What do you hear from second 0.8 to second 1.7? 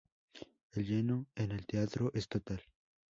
lleno en el